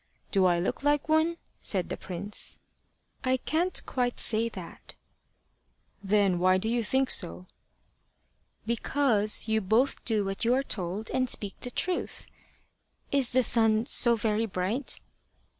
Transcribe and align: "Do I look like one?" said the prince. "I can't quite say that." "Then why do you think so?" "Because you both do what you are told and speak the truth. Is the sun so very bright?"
"Do 0.31 0.47
I 0.47 0.59
look 0.59 0.81
like 0.81 1.07
one?" 1.07 1.37
said 1.61 1.89
the 1.89 1.95
prince. 1.95 2.57
"I 3.23 3.37
can't 3.37 3.85
quite 3.85 4.19
say 4.19 4.49
that." 4.49 4.95
"Then 6.01 6.39
why 6.39 6.57
do 6.57 6.67
you 6.67 6.83
think 6.83 7.11
so?" 7.11 7.45
"Because 8.65 9.47
you 9.47 9.61
both 9.61 10.03
do 10.03 10.25
what 10.25 10.43
you 10.43 10.55
are 10.55 10.63
told 10.63 11.11
and 11.11 11.29
speak 11.29 11.53
the 11.59 11.69
truth. 11.69 12.25
Is 13.11 13.29
the 13.29 13.43
sun 13.43 13.85
so 13.85 14.15
very 14.15 14.47
bright?" 14.47 14.99